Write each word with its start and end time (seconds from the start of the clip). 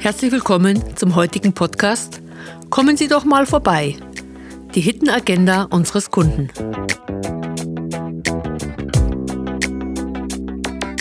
Herzlich 0.00 0.32
willkommen 0.32 0.96
zum 0.96 1.14
heutigen 1.14 1.52
Podcast. 1.52 2.22
Kommen 2.70 2.96
Sie 2.96 3.06
doch 3.06 3.26
mal 3.26 3.44
vorbei. 3.44 3.96
Die 4.74 4.80
Hidden 4.80 5.10
Agenda 5.10 5.64
unseres 5.64 6.10
Kunden. 6.10 6.48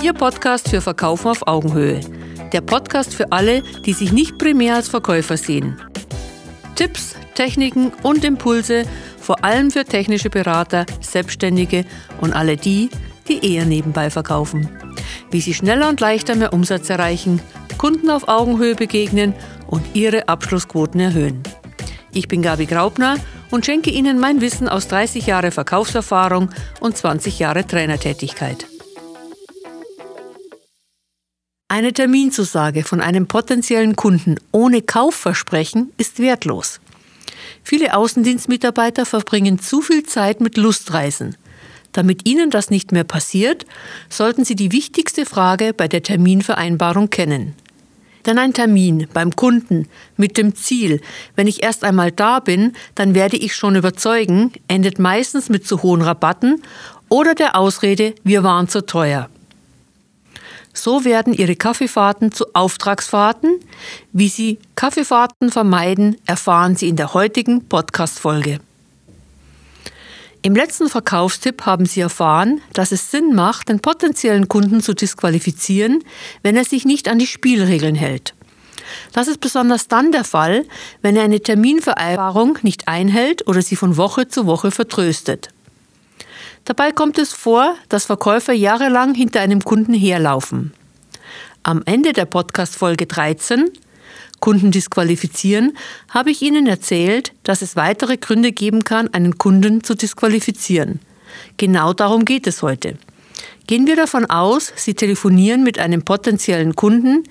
Ihr 0.03 0.11
Podcast 0.11 0.67
für 0.67 0.81
Verkaufen 0.81 1.29
auf 1.29 1.47
Augenhöhe. 1.47 2.01
Der 2.51 2.59
Podcast 2.59 3.15
für 3.15 3.31
alle, 3.31 3.61
die 3.85 3.93
sich 3.93 4.11
nicht 4.11 4.37
primär 4.37 4.75
als 4.75 4.89
Verkäufer 4.89 5.37
sehen. 5.37 5.79
Tipps, 6.75 7.15
Techniken 7.35 7.93
und 8.03 8.25
Impulse, 8.25 8.83
vor 9.17 9.45
allem 9.45 9.71
für 9.71 9.85
technische 9.85 10.29
Berater, 10.29 10.85
Selbstständige 10.99 11.85
und 12.19 12.33
alle 12.33 12.57
die, 12.57 12.89
die 13.29 13.53
eher 13.55 13.63
nebenbei 13.63 14.09
verkaufen. 14.09 14.69
Wie 15.31 15.39
sie 15.39 15.53
schneller 15.53 15.87
und 15.87 16.01
leichter 16.01 16.35
mehr 16.35 16.51
Umsatz 16.51 16.89
erreichen 16.89 17.39
Kunden 17.79 18.09
auf 18.11 18.27
Augenhöhe 18.27 18.75
begegnen 18.75 19.33
und 19.65 19.95
ihre 19.95 20.27
Abschlussquoten 20.27 20.99
erhöhen. 20.99 21.41
Ich 22.11 22.27
bin 22.27 22.41
Gabi 22.41 22.65
Graubner 22.65 23.15
und 23.51 23.65
schenke 23.65 23.89
Ihnen 23.89 24.19
mein 24.19 24.41
Wissen 24.41 24.67
aus 24.67 24.89
30 24.89 25.25
Jahre 25.25 25.51
Verkaufserfahrung 25.51 26.49
und 26.81 26.97
20 26.97 27.39
Jahre 27.39 27.65
Trainertätigkeit. 27.65 28.67
Eine 31.69 31.93
Terminzusage 31.93 32.83
von 32.83 32.99
einem 32.99 33.27
potenziellen 33.27 33.95
Kunden 33.95 34.35
ohne 34.51 34.81
Kaufversprechen 34.81 35.93
ist 35.97 36.19
wertlos. 36.19 36.81
Viele 37.63 37.95
Außendienstmitarbeiter 37.95 39.05
verbringen 39.05 39.57
zu 39.57 39.81
viel 39.81 40.03
Zeit 40.03 40.41
mit 40.41 40.57
Lustreisen. 40.57 41.37
Damit 41.93 42.27
Ihnen 42.27 42.49
das 42.49 42.69
nicht 42.69 42.91
mehr 42.91 43.05
passiert, 43.05 43.65
sollten 44.09 44.43
Sie 44.43 44.57
die 44.57 44.73
wichtigste 44.73 45.25
Frage 45.25 45.73
bei 45.73 45.87
der 45.87 46.03
Terminvereinbarung 46.03 47.09
kennen. 47.09 47.55
Denn 48.25 48.37
ein 48.37 48.53
Termin 48.53 49.07
beim 49.13 49.35
Kunden 49.35 49.87
mit 50.17 50.37
dem 50.37 50.55
Ziel, 50.55 51.01
wenn 51.35 51.47
ich 51.47 51.63
erst 51.63 51.83
einmal 51.83 52.11
da 52.11 52.39
bin, 52.39 52.73
dann 52.95 53.15
werde 53.15 53.37
ich 53.37 53.55
schon 53.55 53.75
überzeugen, 53.75 54.51
endet 54.67 54.99
meistens 54.99 55.49
mit 55.49 55.65
zu 55.65 55.81
hohen 55.83 56.01
Rabatten 56.01 56.61
oder 57.09 57.35
der 57.35 57.55
Ausrede, 57.55 58.13
wir 58.23 58.43
waren 58.43 58.67
zu 58.67 58.85
teuer. 58.85 59.29
So 60.73 61.03
werden 61.03 61.33
Ihre 61.33 61.55
Kaffeefahrten 61.55 62.31
zu 62.31 62.45
Auftragsfahrten. 62.53 63.59
Wie 64.13 64.29
Sie 64.29 64.59
Kaffeefahrten 64.75 65.51
vermeiden, 65.51 66.17
erfahren 66.25 66.75
Sie 66.75 66.87
in 66.87 66.95
der 66.95 67.13
heutigen 67.13 67.67
Podcast-Folge. 67.67 68.59
Im 70.41 70.55
letzten 70.55 70.87
Verkaufstipp 70.87 71.65
haben 71.65 71.85
Sie 71.85 71.99
erfahren, 71.99 72.61
dass 72.71 72.93
es 72.93 73.11
Sinn 73.11 73.35
macht, 73.35 73.67
den 73.67 73.81
potenziellen 73.81 74.47
Kunden 74.47 74.81
zu 74.81 74.93
disqualifizieren, 74.93 76.01
wenn 76.43 76.55
er 76.55 76.63
sich 76.63 76.85
nicht 76.85 77.09
an 77.09 77.19
die 77.19 77.27
Spielregeln 77.27 77.95
hält. 77.95 78.33
Das 79.11 79.27
ist 79.27 79.41
besonders 79.41 79.89
dann 79.89 80.13
der 80.13 80.23
Fall, 80.23 80.65
wenn 81.01 81.17
er 81.17 81.23
eine 81.23 81.41
Terminvereinbarung 81.41 82.57
nicht 82.61 82.87
einhält 82.87 83.47
oder 83.47 83.61
sie 83.61 83.75
von 83.75 83.97
Woche 83.97 84.29
zu 84.29 84.45
Woche 84.45 84.71
vertröstet. 84.71 85.49
Dabei 86.63 86.93
kommt 86.93 87.17
es 87.17 87.33
vor, 87.33 87.75
dass 87.89 88.05
Verkäufer 88.05 88.53
jahrelang 88.53 89.15
hinter 89.15 89.41
einem 89.41 89.61
Kunden 89.61 89.93
herlaufen. 89.93 90.73
Am 91.63 91.81
Ende 91.85 92.13
der 92.13 92.25
Podcast-Folge 92.25 93.07
13 93.07 93.69
Kunden 94.39 94.71
disqualifizieren, 94.71 95.77
habe 96.09 96.31
ich 96.31 96.41
Ihnen 96.41 96.67
erzählt, 96.67 97.33
dass 97.43 97.61
es 97.61 97.75
weitere 97.75 98.17
Gründe 98.17 98.51
geben 98.51 98.83
kann, 98.83 99.13
einen 99.13 99.37
Kunden 99.37 99.83
zu 99.83 99.95
disqualifizieren. 99.95 100.99
Genau 101.57 101.93
darum 101.93 102.25
geht 102.25 102.47
es 102.47 102.61
heute. 102.61 102.97
Gehen 103.67 103.85
wir 103.85 103.95
davon 103.95 104.25
aus, 104.25 104.73
Sie 104.75 104.95
telefonieren 104.95 105.63
mit 105.63 105.77
einem 105.77 106.01
potenziellen 106.01 106.75
Kunden, 106.75 107.23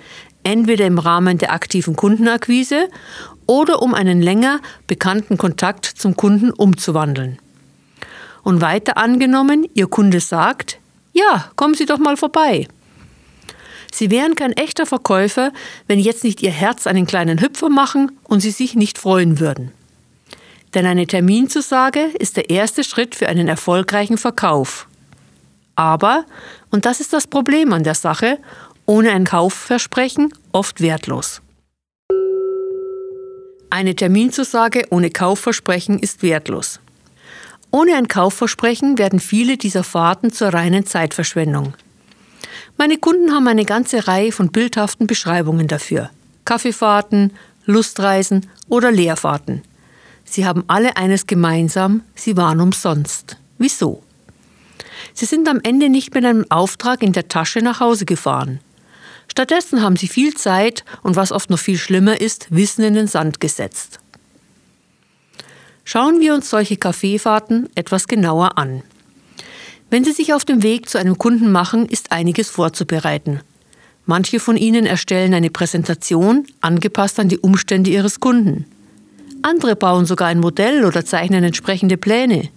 entweder 0.45 0.87
im 0.87 0.99
Rahmen 0.99 1.39
der 1.39 1.53
aktiven 1.53 1.97
Kundenakquise 1.97 2.89
oder 3.47 3.83
um 3.83 3.95
einen 3.95 4.23
länger 4.23 4.61
bekannten 4.87 5.37
Kontakt 5.37 5.85
zum 5.85 6.17
Kunden 6.17 6.51
umzuwandeln. 6.51 7.39
Und 8.45 8.61
weiter 8.61 8.97
angenommen, 8.97 9.67
Ihr 9.75 9.89
Kunde 9.89 10.21
sagt, 10.21 10.79
ja, 11.13 11.51
kommen 11.57 11.75
Sie 11.75 11.87
doch 11.87 11.99
mal 11.99 12.17
vorbei. 12.17 12.69
Sie 13.93 14.11
wären 14.11 14.35
kein 14.35 14.53
echter 14.53 14.87
Verkäufer, 14.87 15.53
wenn 15.87 15.99
jetzt 15.99 16.25
nicht 16.25 16.43
Ihr 16.43 16.51
Herz 16.51 16.87
einen 16.87 17.07
kleinen 17.07 17.41
Hüpfer 17.41 17.69
machen 17.69 18.13
und 18.25 18.41
Sie 18.41 18.51
sich 18.51 18.75
nicht 18.75 18.99
freuen 18.99 19.41
würden. 19.41 19.73
Denn 20.75 20.87
eine 20.87 21.07
Terminzusage 21.07 22.01
ist 22.19 22.37
der 22.37 22.51
erste 22.51 22.85
Schritt 22.85 23.15
für 23.15 23.29
einen 23.29 23.49
erfolgreichen 23.49 24.19
Verkauf. 24.19 24.87
Aber, 25.75 26.25
und 26.71 26.85
das 26.85 27.01
ist 27.01 27.13
das 27.13 27.27
Problem 27.27 27.73
an 27.73 27.85
der 27.85 27.95
Sache, 27.95 28.39
ohne 28.85 29.13
ein 29.13 29.25
Kaufversprechen 29.25 30.33
oft 30.53 30.81
wertlos. 30.81 31.41
Eine 33.71 33.95
Terminzusage 33.95 34.87
ohne 34.91 35.11
Kaufversprechen 35.11 35.99
ist 35.99 36.23
wertlos. 36.23 36.81
Ohne 37.71 37.97
ein 37.97 38.09
Kaufversprechen 38.09 38.97
werden 38.99 39.21
viele 39.21 39.59
dieser 39.59 39.85
Fahrten 39.85 40.33
zur 40.33 40.49
reinen 40.49 40.87
Zeitverschwendung. 40.87 41.75
Meine 42.77 42.99
Kunden 42.99 43.33
haben 43.33 43.49
eine 43.49 43.65
ganze 43.65 44.07
Reihe 44.07 44.33
von 44.33 44.51
bildhaften 44.51 45.07
Beschreibungen 45.07 45.69
dafür. 45.69 46.11
Kaffeefahrten, 46.45 47.33
Lustreisen 47.65 48.47
oder 48.69 48.91
Leerfahrten. 48.91 49.63
Sie 50.25 50.47
haben 50.47 50.65
alle 50.67 50.97
eines 50.97 51.27
gemeinsam, 51.27 52.03
sie 52.15 52.37
waren 52.37 52.61
umsonst. 52.61 53.37
Wieso? 53.59 54.03
Sie 55.15 55.27
sind 55.27 55.49
am 55.49 55.61
Ende 55.63 55.89
nicht 55.89 56.15
mit 56.15 56.25
einem 56.25 56.47
Auftrag 56.51 57.03
in 57.03 57.13
der 57.13 57.29
Tasche 57.29 57.61
nach 57.61 57.81
Hause 57.81 58.05
gefahren. 58.05 58.61
Stattdessen 59.29 59.83
haben 59.83 59.97
sie 59.97 60.09
viel 60.09 60.35
Zeit 60.35 60.85
und 61.03 61.17
was 61.17 61.33
oft 61.33 61.51
noch 61.51 61.59
viel 61.59 61.79
schlimmer 61.79 62.21
ist, 62.21 62.47
Wissen 62.51 62.85
in 62.85 62.95
den 62.95 63.07
Sand 63.07 63.41
gesetzt. 63.41 64.01
Schauen 65.85 66.21
wir 66.21 66.35
uns 66.35 66.51
solche 66.51 66.77
Kaffeefahrten 66.77 67.69
etwas 67.75 68.09
genauer 68.09 68.59
an. 68.59 68.83
Wenn 69.91 70.05
Sie 70.05 70.13
sich 70.13 70.35
auf 70.35 70.45
dem 70.45 70.63
Weg 70.63 70.89
zu 70.89 70.99
einem 70.99 71.17
Kunden 71.17 71.51
machen, 71.51 71.87
ist 71.87 72.13
einiges 72.13 72.51
vorzubereiten. 72.51 73.41
Manche 74.05 74.39
von 74.41 74.57
Ihnen 74.57 74.87
erstellen 74.87 75.35
eine 75.35 75.51
Präsentation, 75.51 76.47
angepasst 76.61 77.19
an 77.21 77.29
die 77.29 77.39
Umstände 77.39 77.91
Ihres 77.91 78.21
Kunden. 78.21 78.67
Andere 79.43 79.77
bauen 79.77 80.05
sogar 80.05 80.29
ein 80.29 80.41
Modell 80.41 80.85
oder 80.85 81.05
zeichnen 81.05 81.45
entsprechende 81.45 81.97
Pläne. 81.97 82.49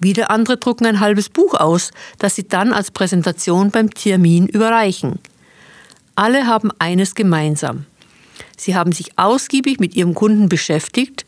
Wieder 0.00 0.30
andere 0.30 0.56
drucken 0.56 0.86
ein 0.86 1.00
halbes 1.00 1.28
Buch 1.28 1.54
aus, 1.54 1.90
das 2.18 2.34
sie 2.34 2.48
dann 2.48 2.72
als 2.72 2.90
Präsentation 2.90 3.70
beim 3.70 3.92
Termin 3.92 4.46
überreichen. 4.46 5.18
Alle 6.16 6.46
haben 6.46 6.70
eines 6.78 7.14
gemeinsam. 7.14 7.84
Sie 8.56 8.74
haben 8.74 8.92
sich 8.92 9.18
ausgiebig 9.18 9.78
mit 9.78 9.94
ihrem 9.94 10.14
Kunden 10.14 10.48
beschäftigt. 10.48 11.26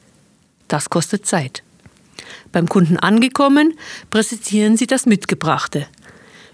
Das 0.68 0.88
kostet 0.88 1.26
Zeit. 1.26 1.62
Beim 2.52 2.68
Kunden 2.68 2.96
angekommen, 2.96 3.74
präsentieren 4.10 4.76
Sie 4.76 4.86
das 4.86 5.06
Mitgebrachte. 5.06 5.86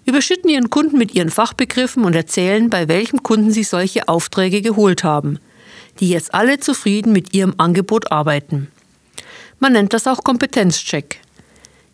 Überschütten 0.05 0.49
Ihren 0.50 0.71
Kunden 0.71 0.97
mit 0.97 1.15
Ihren 1.15 1.31
Fachbegriffen 1.31 2.05
und 2.05 2.15
erzählen, 2.15 2.71
bei 2.71 2.89
welchem 2.89 3.22
Kunden 3.22 3.50
Sie 3.50 3.65
solche 3.65 4.09
Aufträge 4.09 4.62
geholt 4.62 5.05
haben, 5.05 5.38
die 6.00 6.09
jetzt 6.09 6.33
alle 6.33 6.61
zufrieden 6.61 7.12
mit 7.12 7.34
Ihrem 7.34 7.55
Angebot 7.59 8.11
arbeiten. 8.11 8.69
Man 9.59 9.72
nennt 9.72 9.93
das 9.93 10.06
auch 10.06 10.25
Kompetenzcheck. 10.25 11.21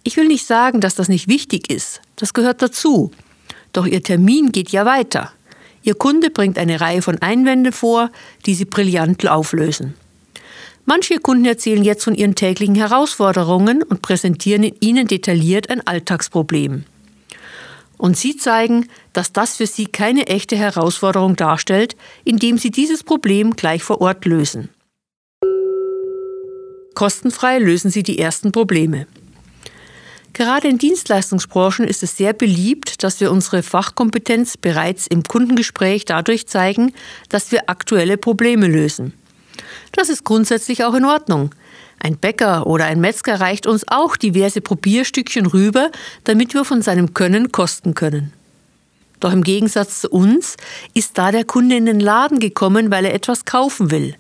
Ich 0.05 0.17
will 0.17 0.29
nicht 0.29 0.47
sagen, 0.47 0.81
dass 0.81 0.95
das 0.95 1.09
nicht 1.09 1.29
wichtig 1.29 1.71
ist, 1.71 2.03
das 2.17 2.35
gehört 2.35 2.63
dazu. 2.63 3.11
Doch 3.73 3.87
Ihr 3.87 4.03
Termin 4.03 4.53
geht 4.53 4.71
ja 4.71 4.85
weiter. 4.85 5.33
Ihr 5.83 5.95
Kunde 5.95 6.31
bringt 6.31 6.59
eine 6.59 6.81
Reihe 6.81 7.03
von 7.03 7.21
Einwänden 7.21 7.73
vor, 7.73 8.11
die 8.47 8.55
Sie 8.55 8.65
brillant 8.65 9.27
auflösen. 9.27 9.95
Manche 10.87 11.19
Kunden 11.19 11.47
erzählen 11.47 11.83
jetzt 11.83 12.05
von 12.05 12.15
ihren 12.15 12.35
täglichen 12.35 12.75
Herausforderungen 12.75 13.83
und 13.83 14.03
präsentieren 14.03 14.71
ihnen 14.81 15.07
detailliert 15.07 15.71
ein 15.71 15.87
Alltagsproblem. 15.87 16.85
Und 17.97 18.17
sie 18.19 18.37
zeigen, 18.37 18.89
dass 19.13 19.33
das 19.33 19.57
für 19.57 19.67
sie 19.67 19.87
keine 19.87 20.27
echte 20.27 20.57
Herausforderung 20.57 21.37
darstellt, 21.37 21.97
indem 22.25 22.59
sie 22.59 22.71
dieses 22.71 23.03
Problem 23.03 23.57
gleich 23.57 23.83
vor 23.83 24.01
Ort 24.01 24.27
lösen. 24.27 24.69
Kostenfrei 26.95 27.59
lösen 27.59 27.91
sie 27.91 28.03
die 28.03 28.19
ersten 28.19 28.53
Probleme. 28.53 29.07
Gerade 30.35 30.69
in 30.69 30.79
Dienstleistungsbranchen 30.79 31.87
ist 31.87 32.03
es 32.03 32.17
sehr 32.17 32.33
beliebt, 32.33 33.03
dass 33.05 33.21
wir 33.21 33.31
unsere 33.31 33.63
Fachkompetenz 33.63 34.57
bereits 34.57 35.07
im 35.07 35.23
Kundengespräch 35.23 36.05
dadurch 36.05 36.47
zeigen, 36.47 36.93
dass 37.29 37.53
wir 37.53 37.71
aktuelle 37.71 38.19
Probleme 38.19 38.67
lösen. 38.67 39.15
Das 39.95 40.09
ist 40.09 40.25
grundsätzlich 40.25 40.85
auch 40.85 40.95
in 40.95 41.05
Ordnung. 41.05 41.55
Ein 42.01 42.17
Bäcker 42.19 42.67
oder 42.67 42.85
ein 42.87 43.01
Metzger 43.01 43.41
reicht 43.41 43.67
uns 43.67 43.87
auch 43.89 44.17
diverse 44.17 44.61
Probierstückchen 44.61 45.47
rüber, 45.47 45.91
damit 46.25 46.53
wir 46.53 46.65
von 46.65 46.83
seinem 46.83 47.15
Können 47.15 47.53
kosten 47.53 47.95
können. 47.95 48.33
Doch 49.21 49.33
im 49.33 49.43
Gegensatz 49.43 50.01
zu 50.01 50.11
uns 50.11 50.57
ist 50.93 51.17
da 51.17 51.31
der 51.31 51.45
Kunde 51.45 51.77
in 51.77 51.87
den 51.87 52.01
Laden 52.01 52.41
gekommen, 52.41 52.91
weil 52.91 53.05
er 53.05 53.15
etwas 53.15 53.45
kaufen 53.45 53.91
will. 53.91 54.17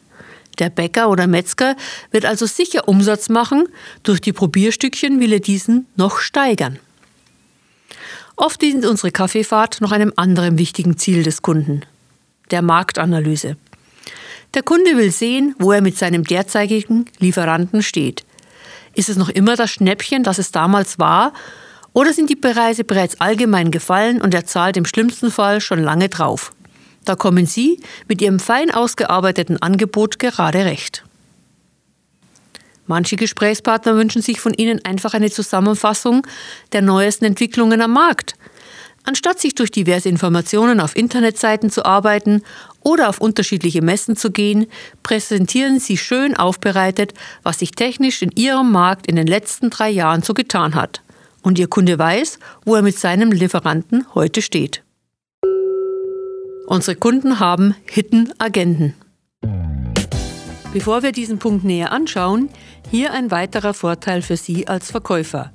Der 0.60 0.70
Bäcker 0.70 1.10
oder 1.10 1.26
Metzger 1.26 1.76
wird 2.12 2.24
also 2.24 2.46
sicher 2.46 2.88
Umsatz 2.88 3.28
machen, 3.28 3.68
durch 4.04 4.20
die 4.20 4.32
Probierstückchen 4.32 5.18
will 5.18 5.32
er 5.32 5.40
diesen 5.40 5.86
noch 5.96 6.18
steigern. 6.18 6.78
Oft 8.36 8.62
dient 8.62 8.86
unsere 8.86 9.10
Kaffeefahrt 9.10 9.80
noch 9.80 9.92
einem 9.92 10.12
anderen 10.16 10.56
wichtigen 10.56 10.96
Ziel 10.96 11.24
des 11.24 11.42
Kunden, 11.42 11.82
der 12.50 12.62
Marktanalyse. 12.62 13.56
Der 14.54 14.62
Kunde 14.62 14.96
will 14.96 15.10
sehen, 15.10 15.56
wo 15.58 15.72
er 15.72 15.80
mit 15.80 15.98
seinem 15.98 16.22
derzeitigen 16.22 17.06
Lieferanten 17.18 17.82
steht. 17.82 18.24
Ist 18.94 19.08
es 19.08 19.16
noch 19.16 19.28
immer 19.28 19.56
das 19.56 19.70
Schnäppchen, 19.70 20.22
das 20.22 20.38
es 20.38 20.52
damals 20.52 21.00
war, 21.00 21.32
oder 21.92 22.12
sind 22.12 22.30
die 22.30 22.36
Preise 22.36 22.84
bereits 22.84 23.20
allgemein 23.20 23.70
gefallen 23.70 24.20
und 24.20 24.32
er 24.34 24.46
zahlt 24.46 24.76
im 24.76 24.84
schlimmsten 24.84 25.30
Fall 25.30 25.60
schon 25.60 25.82
lange 25.82 26.08
drauf? 26.08 26.52
Da 27.04 27.16
kommen 27.16 27.46
Sie 27.46 27.80
mit 28.08 28.22
Ihrem 28.22 28.38
fein 28.38 28.70
ausgearbeiteten 28.70 29.60
Angebot 29.60 30.18
gerade 30.18 30.64
recht. 30.64 31.04
Manche 32.86 33.16
Gesprächspartner 33.16 33.96
wünschen 33.96 34.22
sich 34.22 34.40
von 34.40 34.54
Ihnen 34.54 34.84
einfach 34.84 35.14
eine 35.14 35.30
Zusammenfassung 35.30 36.26
der 36.72 36.82
neuesten 36.82 37.24
Entwicklungen 37.24 37.80
am 37.80 37.92
Markt. 37.92 38.36
Anstatt 39.06 39.38
sich 39.38 39.54
durch 39.54 39.70
diverse 39.70 40.08
Informationen 40.08 40.80
auf 40.80 40.96
Internetseiten 40.96 41.70
zu 41.70 41.84
arbeiten 41.84 42.42
oder 42.80 43.10
auf 43.10 43.20
unterschiedliche 43.20 43.82
Messen 43.82 44.16
zu 44.16 44.30
gehen, 44.30 44.66
präsentieren 45.02 45.78
Sie 45.78 45.98
schön 45.98 46.34
aufbereitet, 46.34 47.12
was 47.42 47.58
sich 47.58 47.72
technisch 47.72 48.22
in 48.22 48.30
Ihrem 48.34 48.72
Markt 48.72 49.06
in 49.06 49.16
den 49.16 49.26
letzten 49.26 49.68
drei 49.68 49.90
Jahren 49.90 50.22
so 50.22 50.32
getan 50.32 50.74
hat. 50.74 51.02
Und 51.42 51.58
Ihr 51.58 51.68
Kunde 51.68 51.98
weiß, 51.98 52.38
wo 52.64 52.76
er 52.76 52.82
mit 52.82 52.98
seinem 52.98 53.30
Lieferanten 53.30 54.06
heute 54.14 54.40
steht. 54.40 54.82
Unsere 56.66 56.96
Kunden 56.96 57.40
haben 57.40 57.76
Hidden 57.84 58.32
Agenten. 58.38 58.94
Bevor 60.72 61.02
wir 61.02 61.12
diesen 61.12 61.38
Punkt 61.38 61.62
näher 61.62 61.92
anschauen, 61.92 62.48
hier 62.90 63.12
ein 63.12 63.30
weiterer 63.30 63.74
Vorteil 63.74 64.22
für 64.22 64.38
Sie 64.38 64.66
als 64.66 64.90
Verkäufer. 64.90 65.52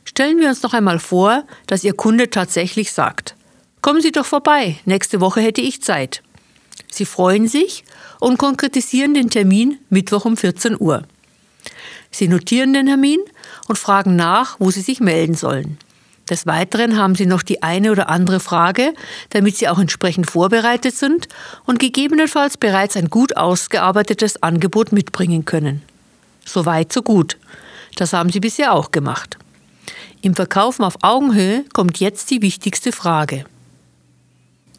Stellen 0.06 0.40
wir 0.40 0.48
uns 0.48 0.64
noch 0.64 0.74
einmal 0.74 1.00
vor, 1.00 1.44
dass 1.68 1.84
Ihr 1.84 1.94
Kunde 1.94 2.30
tatsächlich 2.30 2.94
sagt, 2.94 3.36
Kommen 3.82 4.02
Sie 4.02 4.12
doch 4.12 4.26
vorbei, 4.26 4.78
nächste 4.86 5.20
Woche 5.20 5.42
hätte 5.42 5.62
ich 5.62 5.82
Zeit. 5.82 6.22
Sie 6.90 7.06
freuen 7.06 7.48
sich 7.48 7.84
und 8.20 8.38
konkretisieren 8.38 9.14
den 9.14 9.30
Termin 9.30 9.80
Mittwoch 9.90 10.24
um 10.26 10.38
14 10.38 10.80
Uhr. 10.80 11.04
Sie 12.10 12.28
notieren 12.28 12.74
den 12.74 12.86
Termin 12.86 13.20
und 13.68 13.78
fragen 13.78 14.16
nach, 14.16 14.58
wo 14.60 14.70
Sie 14.72 14.82
sich 14.82 15.00
melden 15.00 15.34
sollen. 15.34 15.78
Des 16.32 16.46
Weiteren 16.46 16.98
haben 16.98 17.14
Sie 17.14 17.26
noch 17.26 17.44
die 17.44 17.62
eine 17.62 17.92
oder 17.92 18.08
andere 18.08 18.40
Frage, 18.40 18.94
damit 19.32 19.58
Sie 19.58 19.68
auch 19.68 19.78
entsprechend 19.78 20.32
vorbereitet 20.32 20.96
sind 20.96 21.28
und 21.66 21.78
gegebenenfalls 21.78 22.56
bereits 22.56 22.96
ein 22.96 23.10
gut 23.10 23.36
ausgearbeitetes 23.36 24.42
Angebot 24.42 24.94
mitbringen 24.94 25.44
können. 25.44 25.82
So 26.46 26.66
weit, 26.66 26.94
so 26.94 27.02
gut. 27.02 27.38
Das 27.98 28.14
haben 28.14 28.32
Sie 28.32 28.40
bisher 28.40 28.72
auch 28.72 28.92
gemacht. 28.92 29.38
Im 30.22 30.34
Verkaufen 30.34 30.86
auf 30.86 30.96
Augenhöhe 31.02 31.66
kommt 31.74 32.00
jetzt 32.00 32.32
die 32.32 32.42
wichtigste 32.42 32.94
Frage. 32.94 33.44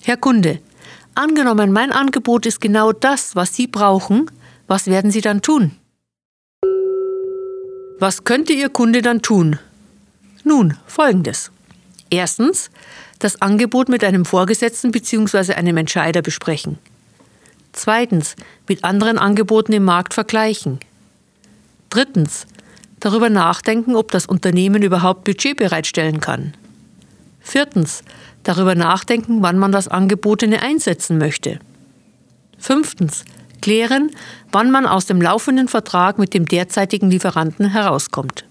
Herr 0.01 0.17
Kunde, 0.17 0.59
angenommen, 1.15 1.71
mein 1.71 1.93
Angebot 1.93 2.47
ist 2.47 2.63
genau 2.63 2.93
das, 2.93 3.37
was 3.37 3.55
Sie 3.55 3.67
brauchen, 3.67 4.31
was 4.69 4.87
werden 4.87 5.11
Sie 5.11 5.21
dann 5.21 5.43
tun? 5.43 5.73
Was 7.99 8.25
könnte 8.25 8.55
Ihr 8.55 8.71
Kunde 8.71 9.03
dann 9.03 9.21
tun? 9.21 9.59
Nun, 10.45 10.77
folgendes. 10.87 11.51
Erstens, 12.11 12.71
das 13.21 13.41
Angebot 13.41 13.89
mit 13.89 14.05
einem 14.05 14.25
Vorgesetzten 14.25 14.91
bzw. 14.91 15.55
einem 15.55 15.77
Entscheider 15.77 16.23
besprechen. 16.23 16.79
Zweitens, 17.73 18.37
mit 18.69 18.85
anderen 18.85 19.19
Angeboten 19.19 19.73
im 19.73 19.85
Markt 19.85 20.13
vergleichen. 20.13 20.81
Drittens, 21.89 22.47
darüber 23.01 23.31
nachdenken, 23.31 23.97
ob 23.97 24.11
das 24.11 24.27
Unternehmen 24.27 24.83
überhaupt 24.83 25.25
Budget 25.25 25.57
bereitstellen 25.57 26.21
kann. 26.21 26.55
Viertens, 27.41 28.03
darüber 28.43 28.75
nachdenken, 28.75 29.43
wann 29.43 29.59
man 29.59 29.73
das 29.73 29.89
Angebot 29.89 30.43
einsetzen 30.43 31.19
möchte. 31.19 31.61
Fünftens, 32.59 33.25
klären, 33.61 34.11
wann 34.53 34.71
man 34.71 34.87
aus 34.87 35.07
dem 35.07 35.21
laufenden 35.21 35.69
Vertrag 35.69 36.19
mit 36.19 36.35
dem 36.35 36.47
derzeitigen 36.47 37.11
Lieferanten 37.11 37.71
herauskommt. 37.71 38.45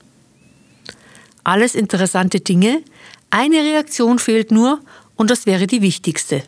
Alles 1.43 1.75
interessante 1.75 2.39
Dinge, 2.39 2.83
eine 3.29 3.57
Reaktion 3.57 4.19
fehlt 4.19 4.51
nur 4.51 4.79
und 5.15 5.29
das 5.29 5.45
wäre 5.45 5.67
die 5.67 5.81
wichtigste. 5.81 6.43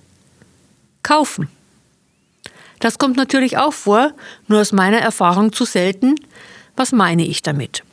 Kaufen. 1.02 1.50
Das 2.80 2.98
kommt 2.98 3.18
natürlich 3.18 3.58
auch 3.58 3.74
vor, 3.74 4.12
nur 4.48 4.60
aus 4.62 4.72
meiner 4.72 4.98
Erfahrung 4.98 5.54
zu 5.54 5.66
selten. 5.66 6.16
Was 6.76 6.92
meine 6.92 7.26
ich 7.26 7.42
damit? 7.42 7.84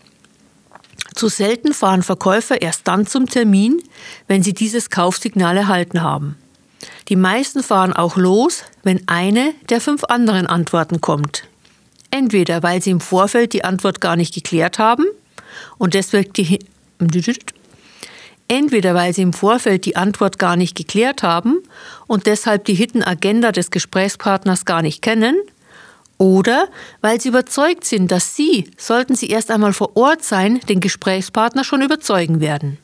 Zu 1.14 1.28
selten 1.28 1.72
fahren 1.74 2.02
Verkäufer 2.02 2.60
erst 2.60 2.88
dann 2.88 3.06
zum 3.06 3.26
Termin, 3.26 3.82
wenn 4.26 4.42
sie 4.42 4.54
dieses 4.54 4.90
Kaufsignal 4.90 5.56
erhalten 5.56 6.02
haben. 6.02 6.36
Die 7.08 7.16
meisten 7.16 7.62
fahren 7.62 7.92
auch 7.92 8.16
los, 8.16 8.64
wenn 8.82 9.06
eine 9.06 9.54
der 9.68 9.80
fünf 9.80 10.04
anderen 10.04 10.46
Antworten 10.46 11.00
kommt. 11.00 11.44
Entweder 12.10 12.62
weil 12.62 12.82
sie 12.82 12.90
im 12.90 13.00
Vorfeld 13.00 13.52
die 13.52 13.64
Antwort 13.64 14.00
gar 14.00 14.16
nicht 14.16 14.34
geklärt 14.34 14.78
haben 14.78 15.04
und 15.78 15.94
deswegen 15.94 16.32
die 16.32 16.60
Entweder 18.48 18.94
weil 18.94 19.14
sie 19.14 19.22
im 19.22 19.32
Vorfeld 19.32 19.84
die 19.84 19.96
Antwort 19.96 20.38
gar 20.38 20.56
nicht 20.56 20.76
geklärt 20.76 21.22
haben 21.22 21.62
und 22.06 22.26
deshalb 22.26 22.64
die 22.64 22.74
Hidden 22.74 23.04
Agenda 23.04 23.52
des 23.52 23.70
Gesprächspartners 23.70 24.64
gar 24.64 24.82
nicht 24.82 25.02
kennen, 25.02 25.36
oder 26.20 26.68
weil 27.00 27.18
sie 27.18 27.30
überzeugt 27.30 27.86
sind, 27.86 28.10
dass 28.10 28.36
sie, 28.36 28.70
sollten 28.76 29.14
sie 29.14 29.28
erst 29.28 29.50
einmal 29.50 29.72
vor 29.72 29.96
Ort 29.96 30.22
sein, 30.22 30.60
den 30.68 30.80
Gesprächspartner 30.80 31.64
schon 31.64 31.80
überzeugen 31.80 32.40
werden. 32.40 32.76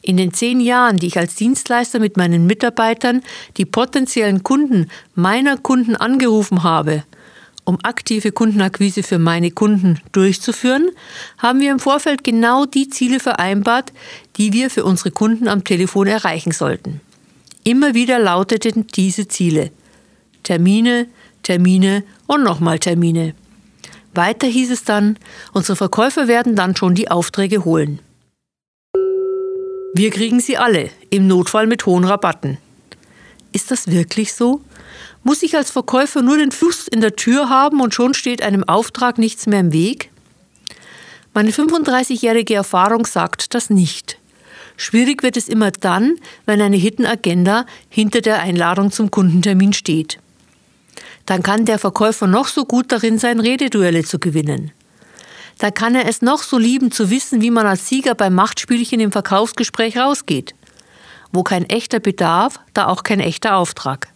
In 0.00 0.16
den 0.16 0.32
zehn 0.32 0.60
Jahren, 0.60 0.96
die 0.96 1.08
ich 1.08 1.18
als 1.18 1.34
Dienstleister 1.34 1.98
mit 1.98 2.16
meinen 2.16 2.46
Mitarbeitern 2.46 3.22
die 3.58 3.66
potenziellen 3.66 4.44
Kunden 4.44 4.88
meiner 5.14 5.58
Kunden 5.58 5.94
angerufen 5.94 6.62
habe, 6.62 7.04
um 7.64 7.78
aktive 7.82 8.32
Kundenakquise 8.32 9.02
für 9.02 9.18
meine 9.18 9.50
Kunden 9.50 10.00
durchzuführen, 10.12 10.90
haben 11.38 11.60
wir 11.60 11.72
im 11.72 11.78
Vorfeld 11.78 12.24
genau 12.24 12.66
die 12.66 12.88
Ziele 12.88 13.20
vereinbart, 13.20 13.92
die 14.36 14.52
wir 14.52 14.70
für 14.70 14.84
unsere 14.84 15.10
Kunden 15.10 15.48
am 15.48 15.64
Telefon 15.64 16.06
erreichen 16.06 16.52
sollten. 16.52 17.00
Immer 17.64 17.94
wieder 17.94 18.18
lauteten 18.18 18.86
diese 18.86 19.28
Ziele 19.28 19.70
Termine, 20.42 21.06
Termine 21.42 22.04
und 22.26 22.44
nochmal 22.44 22.78
Termine. 22.78 23.34
Weiter 24.12 24.46
hieß 24.46 24.70
es 24.70 24.84
dann, 24.84 25.18
unsere 25.52 25.74
Verkäufer 25.74 26.28
werden 26.28 26.54
dann 26.54 26.76
schon 26.76 26.94
die 26.94 27.10
Aufträge 27.10 27.64
holen. 27.64 27.98
Wir 29.94 30.10
kriegen 30.10 30.40
sie 30.40 30.56
alle, 30.56 30.90
im 31.10 31.26
Notfall 31.26 31.66
mit 31.66 31.86
hohen 31.86 32.04
Rabatten. 32.04 32.58
Ist 33.52 33.70
das 33.70 33.88
wirklich 33.88 34.34
so? 34.34 34.60
Muss 35.26 35.42
ich 35.42 35.56
als 35.56 35.70
Verkäufer 35.70 36.20
nur 36.20 36.36
den 36.36 36.52
Fuß 36.52 36.86
in 36.88 37.00
der 37.00 37.16
Tür 37.16 37.48
haben 37.48 37.80
und 37.80 37.94
schon 37.94 38.12
steht 38.12 38.42
einem 38.42 38.62
Auftrag 38.62 39.16
nichts 39.16 39.46
mehr 39.46 39.60
im 39.60 39.72
Weg? 39.72 40.10
Meine 41.32 41.50
35-jährige 41.50 42.54
Erfahrung 42.54 43.06
sagt 43.06 43.54
das 43.54 43.70
nicht. 43.70 44.18
Schwierig 44.76 45.22
wird 45.22 45.38
es 45.38 45.48
immer 45.48 45.70
dann, 45.70 46.16
wenn 46.44 46.60
eine 46.60 46.76
Hidden 46.76 47.06
Agenda 47.06 47.64
hinter 47.88 48.20
der 48.20 48.40
Einladung 48.40 48.92
zum 48.92 49.10
Kundentermin 49.10 49.72
steht. 49.72 50.18
Dann 51.24 51.42
kann 51.42 51.64
der 51.64 51.78
Verkäufer 51.78 52.26
noch 52.26 52.48
so 52.48 52.66
gut 52.66 52.92
darin 52.92 53.18
sein, 53.18 53.40
Rededuelle 53.40 54.04
zu 54.04 54.18
gewinnen. 54.18 54.72
Da 55.56 55.70
kann 55.70 55.94
er 55.94 56.06
es 56.06 56.20
noch 56.20 56.42
so 56.42 56.58
lieben 56.58 56.90
zu 56.90 57.08
wissen, 57.08 57.40
wie 57.40 57.50
man 57.50 57.66
als 57.66 57.88
Sieger 57.88 58.14
beim 58.14 58.34
Machtspielchen 58.34 59.00
im 59.00 59.10
Verkaufsgespräch 59.10 59.96
rausgeht. 59.96 60.54
Wo 61.32 61.42
kein 61.42 61.64
echter 61.64 62.00
Bedarf, 62.00 62.60
da 62.74 62.88
auch 62.88 63.04
kein 63.04 63.20
echter 63.20 63.56
Auftrag. 63.56 64.08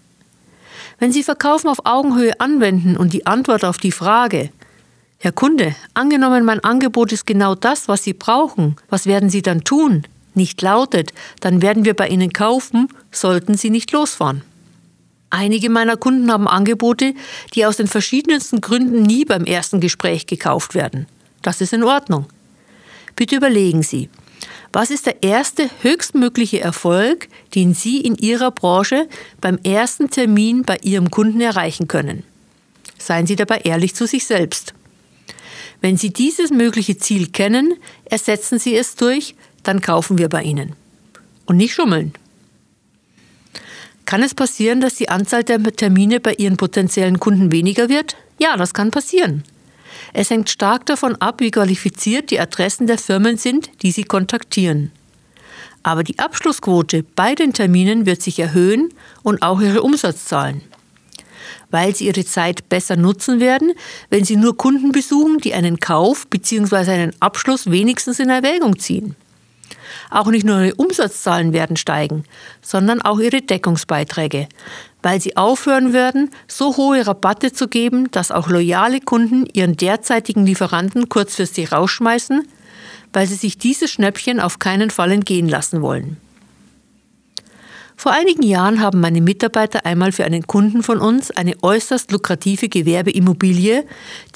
Wenn 0.99 1.13
Sie 1.13 1.23
Verkaufen 1.23 1.69
auf 1.69 1.85
Augenhöhe 1.85 2.39
anwenden 2.41 2.97
und 2.97 3.13
die 3.13 3.27
Antwort 3.27 3.65
auf 3.65 3.79
die 3.79 3.93
Frage, 3.93 4.51
Herr 5.19 5.33
Kunde, 5.33 5.75
angenommen 5.95 6.45
mein 6.45 6.63
Angebot 6.63 7.13
ist 7.13 7.27
genau 7.27 7.55
das, 7.55 7.89
was 7.89 8.05
Sie 8.05 8.15
brauchen, 8.15 8.77
was 8.89 9.07
werden 9.07 9.31
Sie 9.31 9.43
dann 9.43 9.65
tun? 9.65 10.05
nicht 10.39 10.63
lautet, 10.63 11.13
dann 11.41 11.61
werden 11.61 11.85
wir 11.85 11.93
bei 11.93 12.09
Ihnen 12.09 12.33
kaufen, 12.33 12.89
sollten 13.11 13.55
Sie 13.55 13.69
nicht 13.69 13.93
losfahren. 13.93 14.43
Einige 15.29 15.69
meiner 15.69 15.99
Kunden 15.99 16.33
haben 16.33 16.49
Angebote, 16.49 17.13
die 17.55 17.67
aus 17.67 17.77
den 17.77 17.89
verschiedensten 17.89 18.63
Gründen 18.63 19.03
nie 19.03 19.27
beim 19.27 19.45
ersten 19.45 19.81
Gespräch 19.81 20.27
gekauft 20.27 20.75
werden. 20.75 21.07
Das 21.43 21.61
ist 21.61 21.75
in 21.75 21.83
Ordnung. 21.83 22.25
Bitte 23.15 23.37
überlegen 23.37 23.83
Sie, 23.83 24.09
was 24.73 24.91
ist 24.91 25.07
der 25.07 25.23
erste 25.23 25.71
höchstmögliche 25.83 26.61
Erfolg, 26.61 27.29
den 27.55 27.75
Sie 27.75 28.01
in 28.01 28.17
Ihrer 28.17 28.51
Branche 28.51 29.09
beim 29.41 29.59
ersten 29.65 30.11
Termin 30.11 30.63
bei 30.63 30.77
Ihrem 30.83 31.11
Kunden 31.11 31.41
erreichen 31.41 31.89
können? 31.89 32.23
Seien 32.99 33.27
Sie 33.27 33.37
dabei 33.37 33.59
ehrlich 33.59 33.95
zu 33.95 34.07
sich 34.07 34.27
selbst. 34.27 34.75
Wenn 35.81 35.97
Sie 35.97 36.11
dieses 36.11 36.51
mögliche 36.51 36.99
Ziel 36.99 37.29
kennen, 37.29 37.75
ersetzen 38.05 38.59
Sie 38.59 38.77
es 38.77 38.97
durch, 38.97 39.35
dann 39.63 39.81
kaufen 39.81 40.19
wir 40.19 40.29
bei 40.29 40.43
Ihnen. 40.43 40.75
Und 41.47 41.57
nicht 41.57 41.73
schummeln. 41.75 42.13
Kann 44.05 44.23
es 44.23 44.35
passieren, 44.35 44.81
dass 44.81 44.95
die 44.95 45.09
Anzahl 45.09 45.45
der 45.45 45.63
Termine 45.63 46.21
bei 46.21 46.35
Ihren 46.35 46.57
potenziellen 46.57 47.21
Kunden 47.21 47.53
weniger 47.53 47.89
wird? 47.89 48.17
Ja, 48.39 48.57
das 48.57 48.75
kann 48.75 48.91
passieren. 48.91 49.45
Es 50.13 50.31
hängt 50.31 50.51
stark 50.51 50.87
davon 50.87 51.17
ab, 51.17 51.41
wie 51.41 51.51
qualifiziert 51.51 52.31
die 52.31 52.41
Adressen 52.41 52.87
der 52.87 52.99
Firmen 52.99 53.37
sind, 53.37 53.71
die 53.83 53.91
Sie 53.91 54.05
kontaktieren. 54.05 54.93
Aber 55.83 56.03
die 56.03 56.19
Abschlussquote 56.19 57.03
bei 57.03 57.35
den 57.35 57.53
Terminen 57.53 58.05
wird 58.05 58.23
sich 58.23 58.39
erhöhen 58.39 58.89
und 59.23 59.43
auch 59.43 59.61
Ihre 59.61 59.83
Umsatzzahlen. 59.83 60.63
Weil 61.71 61.95
Sie 61.95 62.07
Ihre 62.07 62.25
Zeit 62.25 62.69
besser 62.69 62.97
nutzen 62.97 63.41
werden, 63.41 63.73
wenn 64.11 64.25
Sie 64.25 64.37
nur 64.37 64.57
Kunden 64.57 64.93
besuchen, 64.93 65.39
die 65.39 65.55
einen 65.55 65.81
Kauf 65.81 66.27
bzw. 66.27 66.91
einen 66.91 67.13
Abschluss 67.21 67.71
wenigstens 67.71 68.19
in 68.19 68.31
Erwägung 68.31 68.79
ziehen. 68.79 69.17
Auch 70.11 70.27
nicht 70.29 70.45
nur 70.45 70.61
Ihre 70.61 70.75
Umsatzzahlen 70.75 71.53
werden 71.53 71.77
steigen, 71.77 72.25
sondern 72.63 73.03
auch 73.03 73.19
Ihre 73.19 73.41
Deckungsbeiträge, 73.43 74.49
weil 75.03 75.21
sie 75.21 75.37
aufhören 75.37 75.93
werden, 75.93 76.31
so 76.47 76.77
hohe 76.77 77.07
Rabatte 77.07 77.53
zu 77.53 77.69
geben, 77.69 78.11
dass 78.11 78.31
auch 78.31 78.49
loyale 78.49 79.01
Kunden 79.01 79.47
ihren 79.53 79.77
derzeitigen 79.77 80.45
Lieferanten 80.45 81.09
kurzfristig 81.09 81.73
rausschmeißen, 81.73 82.47
weil 83.13 83.27
sie 83.27 83.37
sich 83.37 83.59
dieses 83.59 83.91
Schnäppchen 83.91 84.41
auf 84.41 84.59
keinen 84.59 84.91
Fall 84.91 85.13
entgehen 85.13 85.49
lassen 85.49 85.83
wollen. 85.83 86.17
Vor 87.97 88.13
einigen 88.13 88.45
Jahren 88.45 88.81
haben 88.81 89.01
meine 89.01 89.21
Mitarbeiter 89.21 89.85
einmal 89.85 90.13
für 90.13 90.25
einen 90.25 90.47
Kunden 90.47 90.85
von 90.85 90.99
uns 90.99 91.33
eine 91.33 91.57
äußerst 91.63 92.13
lukrative 92.13 92.69
Gewerbeimmobilie 92.69 93.85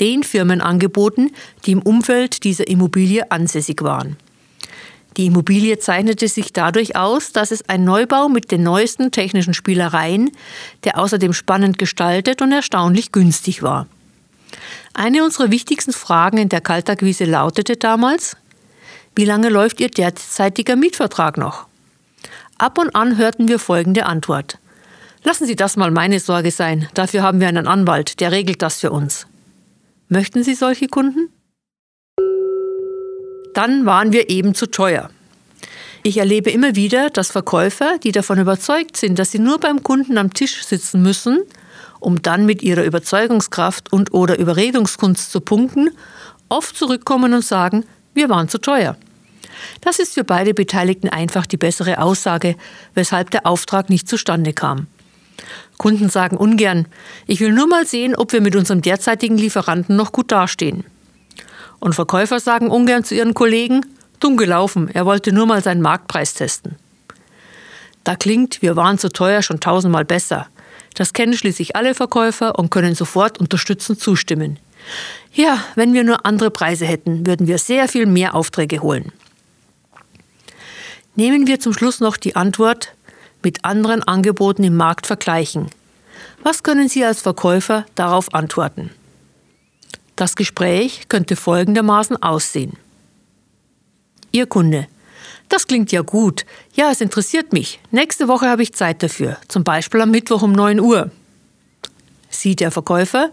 den 0.01 0.25
Firmen 0.25 0.61
angeboten, 0.61 1.31
die 1.65 1.73
im 1.73 1.83
Umfeld 1.83 2.43
dieser 2.43 2.67
Immobilie 2.67 3.31
ansässig 3.31 3.83
waren. 3.83 4.17
Die 5.17 5.27
Immobilie 5.27 5.79
zeichnete 5.79 6.29
sich 6.29 6.53
dadurch 6.53 6.97
aus, 6.97 7.33
dass 7.33 7.51
es 7.51 7.69
ein 7.69 7.85
Neubau 7.85 8.29
mit 8.29 8.51
den 8.51 8.63
neuesten 8.63 9.11
technischen 9.11 9.55
Spielereien, 9.55 10.31
der 10.85 10.99
außerdem 10.99 11.33
spannend 11.33 11.79
gestaltet 11.79 12.41
und 12.41 12.53
erstaunlich 12.53 13.13
günstig 13.13 13.63
war. 13.63 13.87
Eine 14.95 15.25
unserer 15.25 15.51
wichtigsten 15.51 15.93
Fragen 15.93 16.39
in 16.39 16.49
der 16.49 16.61
Kaltakquise 16.61 17.25
lautete 17.25 17.77
damals, 17.77 18.37
wie 19.15 19.25
lange 19.25 19.51
läuft 19.51 19.81
Ihr 19.81 19.89
derzeitiger 19.89 20.77
Mietvertrag 20.77 21.37
noch? 21.37 21.67
Ab 22.59 22.79
und 22.79 22.95
an 22.95 23.17
hörten 23.17 23.49
wir 23.49 23.59
folgende 23.59 24.07
Antwort. 24.07 24.59
Lassen 25.25 25.47
Sie 25.47 25.57
das 25.57 25.77
mal 25.77 25.91
meine 25.91 26.21
Sorge 26.21 26.51
sein, 26.51 26.89
dafür 26.95 27.23
haben 27.23 27.41
wir 27.41 27.49
einen 27.49 27.67
Anwalt, 27.67 28.21
der 28.21 28.33
regelt 28.33 28.63
das 28.63 28.81
für 28.81 28.91
uns. 28.91 29.27
Möchten 30.09 30.43
Sie 30.43 30.55
solche 30.55 30.89
Kunden? 30.89 31.29
Dann 33.55 33.87
waren 33.87 34.13
wir 34.13 34.31
eben 34.31 34.55
zu 34.55 34.67
teuer. 34.67 35.11
Ich 36.03 36.19
erlebe 36.19 36.51
immer 36.51 36.75
wieder, 36.75 37.11
dass 37.11 37.31
Verkäufer, 37.31 37.99
die 38.03 38.11
davon 38.11 38.41
überzeugt 38.41 38.97
sind, 38.97 39.19
dass 39.19 39.31
sie 39.31 39.39
nur 39.39 39.61
beim 39.61 39.83
Kunden 39.83 40.19
am 40.19 40.35
Tisch 40.35 40.65
sitzen 40.65 41.01
müssen, 41.03 41.43
um 42.01 42.21
dann 42.23 42.45
mit 42.45 42.63
ihrer 42.63 42.83
Überzeugungskraft 42.83 43.93
und 43.93 44.13
oder 44.13 44.39
Überredungskunst 44.39 45.31
zu 45.31 45.41
punkten, 45.41 45.91
oft 46.49 46.77
zurückkommen 46.77 47.33
und 47.35 47.45
sagen, 47.45 47.85
wir 48.15 48.29
waren 48.29 48.49
zu 48.49 48.59
teuer. 48.59 48.97
Das 49.81 50.01
ist 50.01 50.15
für 50.15 50.25
beide 50.25 50.55
Beteiligten 50.55 51.09
einfach 51.09 51.47
die 51.47 51.57
bessere 51.57 51.99
Aussage, 52.01 52.57
weshalb 52.95 53.31
der 53.31 53.47
Auftrag 53.47 53.89
nicht 53.89 54.09
zustande 54.09 54.53
kam. 54.53 54.89
Kunden 55.79 56.09
sagen 56.09 56.37
ungern, 56.37 56.87
ich 57.27 57.41
will 57.41 57.53
nur 57.53 57.69
mal 57.69 57.87
sehen, 57.87 58.15
ob 58.15 58.33
wir 58.33 58.41
mit 58.41 58.57
unserem 58.57 58.83
derzeitigen 58.83 59.39
Lieferanten 59.39 59.97
noch 59.97 60.13
gut 60.13 60.33
dastehen. 60.33 60.85
Und 61.83 61.95
Verkäufer 61.95 62.39
sagen 62.39 62.71
ungern 62.71 63.03
zu 63.03 63.17
ihren 63.17 63.35
Kollegen, 63.35 63.85
dumm 64.21 64.37
gelaufen, 64.37 64.89
er 64.95 65.05
wollte 65.05 65.33
nur 65.33 65.47
mal 65.47 65.65
seinen 65.65 65.83
Marktpreis 65.83 66.33
testen. 66.33 66.77
Da 68.05 68.15
klingt, 68.15 68.63
wir 68.63 68.77
waren 68.77 68.99
zu 68.99 69.09
teuer 69.09 69.43
schon 69.43 69.59
tausendmal 69.59 70.05
besser. 70.05 70.47
Das 70.95 71.13
kennen 71.13 71.37
schließlich 71.37 71.75
alle 71.75 71.97
Verkäufer 71.97 72.57
und 72.57 72.71
können 72.71 72.95
sofort 72.95 73.39
unterstützend 73.41 73.99
zustimmen. 73.99 74.61
Ja, 75.35 75.59
wenn 75.75 75.93
wir 75.93 76.05
nur 76.05 76.25
andere 76.25 76.53
Preise 76.53 76.87
hätten, 76.87 77.27
würden 77.27 77.49
wir 77.49 77.59
sehr 77.59 77.89
viel 77.89 78.07
mehr 78.07 78.37
Aufträge 78.37 78.81
holen. 78.81 79.11
Nehmen 81.17 81.49
wir 81.49 81.59
zum 81.59 81.73
Schluss 81.73 81.99
noch 81.99 82.17
die 82.17 82.37
Antwort 82.37 82.95
mit 83.43 83.65
anderen 83.65 84.05
Angeboten 84.05 84.63
im 84.63 84.77
Markt 84.77 85.09
vergleichen. 85.09 85.67
Was 86.45 86.63
können 86.63 86.89
Sie 86.89 87.05
als 87.05 87.23
Verkäufer 87.23 87.87
darauf 87.97 88.33
antworten? 88.35 88.91
Das 90.23 90.37
Gespräch 90.37 91.09
könnte 91.09 91.35
folgendermaßen 91.35 92.23
aussehen. 92.23 92.75
Ihr 94.31 94.47
Kunde. 94.47 94.87
Das 95.49 95.67
klingt 95.67 95.91
ja 95.91 96.03
gut. 96.03 96.47
Ja, 96.75 96.93
es 96.93 97.01
interessiert 97.01 97.53
mich. 97.53 97.81
Nächste 97.91 98.29
Woche 98.29 98.47
habe 98.47 98.63
ich 98.63 98.73
Zeit 98.73 99.03
dafür. 99.03 99.37
Zum 99.49 99.65
Beispiel 99.65 100.01
am 100.01 100.13
Mittwoch 100.13 100.43
um 100.43 100.53
9 100.53 100.79
Uhr. 100.79 101.11
Sie, 102.31 102.55
der 102.55 102.71
Verkäufer, 102.71 103.33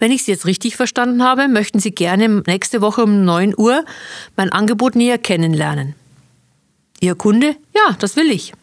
wenn 0.00 0.10
ich 0.10 0.24
Sie 0.24 0.32
jetzt 0.32 0.44
richtig 0.44 0.74
verstanden 0.74 1.22
habe, 1.22 1.46
möchten 1.46 1.78
Sie 1.78 1.92
gerne 1.92 2.42
nächste 2.48 2.80
Woche 2.80 3.04
um 3.04 3.24
9 3.24 3.54
Uhr 3.56 3.84
mein 4.34 4.50
Angebot 4.50 4.96
näher 4.96 5.18
kennenlernen. 5.18 5.94
Ihr 6.98 7.14
Kunde? 7.14 7.54
Ja, 7.76 7.94
das 8.00 8.16
will 8.16 8.32
ich. 8.32 8.54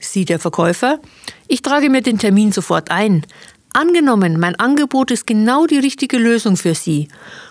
Sie, 0.00 0.26
der 0.26 0.38
Verkäufer, 0.38 1.00
ich 1.48 1.62
trage 1.62 1.88
mir 1.88 2.02
den 2.02 2.18
Termin 2.18 2.52
sofort 2.52 2.90
ein. 2.90 3.24
Angenommen, 3.74 4.38
mein 4.38 4.54
Angebot 4.56 5.10
ist 5.10 5.26
genau 5.26 5.66
die 5.66 5.78
richtige 5.78 6.18
Lösung 6.18 6.56
für 6.56 6.74
Sie 6.74 7.08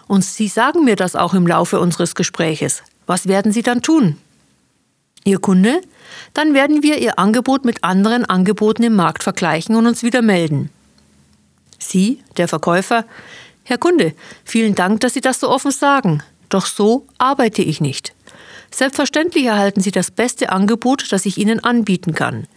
und 0.08 0.24
Sie 0.24 0.48
sagen 0.48 0.84
mir 0.84 0.96
das 0.96 1.16
auch 1.16 1.34
im 1.34 1.48
Laufe 1.48 1.80
unseres 1.80 2.14
Gespräches. 2.14 2.84
Was 3.08 3.28
werden 3.28 3.52
Sie 3.52 3.64
dann 3.64 3.82
tun? 3.82 4.18
Ihr 5.24 5.40
Kunde? 5.40 5.82
Dann 6.34 6.54
werden 6.54 6.84
wir 6.84 7.00
Ihr 7.00 7.18
Angebot 7.18 7.66
mit 7.66 7.84
anderen 7.84 8.26
Angeboten 8.26 8.84
im 8.84 8.96
Markt 8.96 9.24
vergleichen 9.24 9.76
und 9.76 9.88
uns 9.88 10.04
wieder 10.04 10.22
melden. 10.22 10.70
Sie, 11.80 12.24
der 12.38 12.48
Verkäufer, 12.48 13.06
Herr 13.64 13.78
Kunde, 13.78 14.14
vielen 14.44 14.76
Dank, 14.76 15.02
dass 15.02 15.14
Sie 15.14 15.22
das 15.22 15.40
so 15.40 15.50
offen 15.50 15.72
sagen. 15.72 16.22
Doch 16.50 16.66
so 16.66 17.08
arbeite 17.18 17.62
ich 17.62 17.82
nicht. 17.82 18.14
Selbstverständlich 18.72 19.46
erhalten 19.46 19.82
Sie 19.82 19.92
das 19.92 20.12
beste 20.12 20.52
Angebot, 20.52 21.12
das 21.12 21.26
ich 21.26 21.38
Ihnen 21.38 21.64
anbieten 21.64 22.14
kann. 22.14 22.48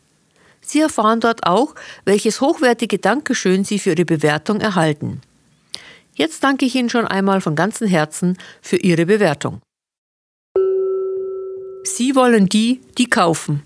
Sie 0.62 0.80
erfahren 0.80 1.20
dort 1.20 1.46
auch, 1.46 1.76
welches 2.06 2.40
hochwertige 2.40 2.98
Dankeschön 2.98 3.66
Sie 3.66 3.78
für 3.78 3.90
Ihre 3.92 4.06
Bewertung 4.06 4.62
erhalten. 4.62 5.20
Jetzt 6.14 6.42
danke 6.44 6.66
ich 6.66 6.76
Ihnen 6.76 6.90
schon 6.90 7.06
einmal 7.06 7.42
von 7.42 7.58
ganzem 7.58 7.90
Herzen 7.90 8.38
für 8.62 8.78
Ihre 8.78 9.06
Bewertung. 9.06 9.60
Sie 11.84 12.16
wollen 12.16 12.48
die, 12.48 12.80
die 12.98 13.10
kaufen. 13.10 13.64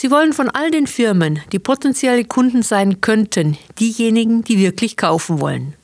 Sie 0.00 0.10
wollen 0.10 0.32
von 0.32 0.48
all 0.48 0.70
den 0.70 0.86
Firmen, 0.86 1.40
die 1.52 1.58
potenzielle 1.58 2.24
Kunden 2.24 2.62
sein 2.62 3.02
könnten, 3.02 3.58
diejenigen, 3.78 4.42
die 4.42 4.56
wirklich 4.56 4.96
kaufen 4.96 5.42
wollen. 5.42 5.74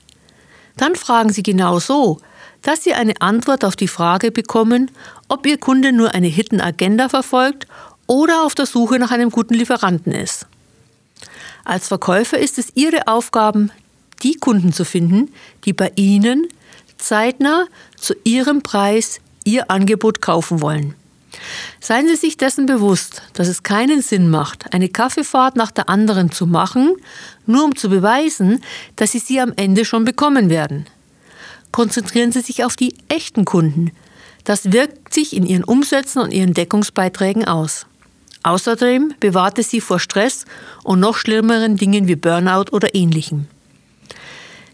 Dann 0.78 0.94
fragen 0.96 1.35
Sie 1.35 1.42
genau 1.42 1.80
so, 1.80 2.16
dass 2.62 2.82
Sie 2.82 2.94
eine 2.94 3.20
Antwort 3.20 3.62
auf 3.62 3.76
die 3.76 3.88
Frage 3.88 4.30
bekommen, 4.30 4.90
ob 5.28 5.44
Ihr 5.44 5.58
Kunde 5.58 5.92
nur 5.92 6.14
eine 6.14 6.28
Hidden 6.28 6.62
Agenda 6.62 7.11
verfolgt 7.11 7.66
oder 8.06 8.42
auf 8.46 8.54
der 8.54 8.64
Suche 8.64 8.99
nach 8.99 9.11
einem 9.11 9.28
guten 9.28 9.52
Lieferanten 9.52 10.12
ist. 10.12 10.46
Als 11.66 11.88
Verkäufer 11.88 12.38
ist 12.38 12.56
es 12.56 12.73
Ihre 12.75 13.08
Aufgabe, 13.08 13.68
die 14.23 14.37
Kunden 14.37 14.73
zu 14.73 14.87
finden, 14.87 15.30
die 15.66 15.75
bei 15.75 15.92
Ihnen 15.94 16.49
zeitnah 16.96 17.66
zu 17.99 18.14
Ihrem 18.25 18.62
Preis 18.62 19.20
Ihr 19.44 19.70
Angebot 19.70 20.23
kaufen 20.23 20.62
wollen. 20.62 20.94
Seien 21.80 22.08
Sie 22.08 22.16
sich 22.16 22.36
dessen 22.36 22.66
bewusst, 22.66 23.22
dass 23.32 23.48
es 23.48 23.62
keinen 23.62 24.02
Sinn 24.02 24.30
macht, 24.30 24.72
eine 24.72 24.88
Kaffeefahrt 24.88 25.56
nach 25.56 25.70
der 25.70 25.88
anderen 25.88 26.30
zu 26.30 26.46
machen, 26.46 26.96
nur 27.46 27.64
um 27.64 27.76
zu 27.76 27.88
beweisen, 27.88 28.62
dass 28.96 29.12
Sie 29.12 29.18
sie 29.18 29.40
am 29.40 29.52
Ende 29.56 29.84
schon 29.84 30.04
bekommen 30.04 30.50
werden. 30.50 30.86
Konzentrieren 31.72 32.32
Sie 32.32 32.40
sich 32.40 32.64
auf 32.64 32.76
die 32.76 32.94
echten 33.08 33.44
Kunden. 33.44 33.92
Das 34.44 34.72
wirkt 34.72 35.12
sich 35.12 35.34
in 35.34 35.44
Ihren 35.46 35.64
Umsätzen 35.64 36.22
und 36.22 36.32
Ihren 36.32 36.54
Deckungsbeiträgen 36.54 37.46
aus. 37.46 37.86
Außerdem 38.42 39.14
bewahrt 39.18 39.58
es 39.58 39.70
Sie 39.70 39.80
vor 39.80 39.99
Stress 39.99 40.44
und 40.84 41.00
noch 41.00 41.16
schlimmeren 41.16 41.76
Dingen 41.76 42.06
wie 42.06 42.16
Burnout 42.16 42.70
oder 42.70 42.94
ähnlichem. 42.94 43.49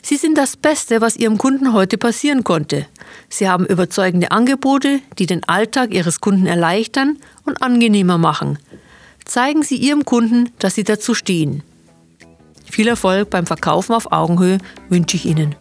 Sie 0.04 0.16
sind 0.16 0.36
das 0.36 0.56
Beste, 0.56 1.00
was 1.00 1.16
Ihrem 1.16 1.38
Kunden 1.38 1.72
heute 1.72 1.96
passieren 1.96 2.42
konnte. 2.42 2.86
Sie 3.28 3.48
haben 3.48 3.64
überzeugende 3.64 4.32
Angebote, 4.32 5.00
die 5.18 5.26
den 5.26 5.44
Alltag 5.44 5.94
Ihres 5.94 6.20
Kunden 6.20 6.46
erleichtern 6.46 7.18
und 7.44 7.62
angenehmer 7.62 8.18
machen. 8.18 8.58
Zeigen 9.24 9.62
Sie 9.62 9.76
Ihrem 9.76 10.04
Kunden, 10.04 10.50
dass 10.58 10.74
Sie 10.74 10.82
dazu 10.82 11.14
stehen. 11.14 11.62
Viel 12.68 12.88
Erfolg 12.88 13.30
beim 13.30 13.46
Verkaufen 13.46 13.94
auf 13.94 14.10
Augenhöhe 14.10 14.58
wünsche 14.88 15.16
ich 15.16 15.24
Ihnen. 15.24 15.54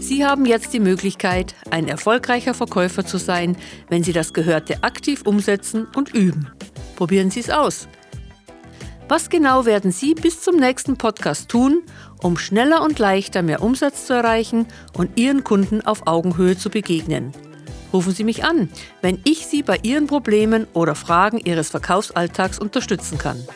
Sie 0.00 0.24
haben 0.24 0.44
jetzt 0.44 0.72
die 0.72 0.80
Möglichkeit, 0.80 1.54
ein 1.70 1.86
erfolgreicher 1.86 2.54
Verkäufer 2.54 3.06
zu 3.06 3.18
sein, 3.18 3.56
wenn 3.88 4.02
Sie 4.02 4.12
das 4.12 4.32
Gehörte 4.32 4.82
aktiv 4.82 5.22
umsetzen 5.22 5.86
und 5.94 6.14
üben. 6.14 6.50
Probieren 6.96 7.30
Sie 7.30 7.40
es 7.40 7.50
aus. 7.50 7.86
Was 9.08 9.30
genau 9.30 9.66
werden 9.66 9.92
Sie 9.92 10.14
bis 10.14 10.40
zum 10.40 10.56
nächsten 10.56 10.96
Podcast 10.96 11.48
tun, 11.48 11.82
um 12.22 12.36
schneller 12.36 12.82
und 12.82 12.98
leichter 12.98 13.42
mehr 13.42 13.62
Umsatz 13.62 14.06
zu 14.06 14.14
erreichen 14.14 14.66
und 14.94 15.16
Ihren 15.16 15.44
Kunden 15.44 15.80
auf 15.80 16.08
Augenhöhe 16.08 16.58
zu 16.58 16.70
begegnen? 16.70 17.30
Rufen 17.92 18.12
Sie 18.12 18.24
mich 18.24 18.44
an, 18.44 18.68
wenn 19.02 19.20
ich 19.22 19.46
Sie 19.46 19.62
bei 19.62 19.78
Ihren 19.84 20.08
Problemen 20.08 20.66
oder 20.72 20.96
Fragen 20.96 21.38
Ihres 21.38 21.70
Verkaufsalltags 21.70 22.58
unterstützen 22.58 23.16
kann. 23.16 23.46